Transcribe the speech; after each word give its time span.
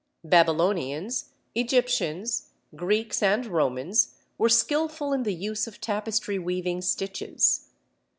Babylonians, 0.23 1.29
Egyptians, 1.53 2.49
Greeks, 2.75 3.21
and 3.21 3.45
Romans 3.45 4.15
were 4.39 4.49
skilful 4.49 5.13
in 5.13 5.21
the 5.21 5.35
use 5.35 5.67
of 5.67 5.79
tapestry 5.79 6.39
weaving 6.39 6.81
stitches. 6.81 7.67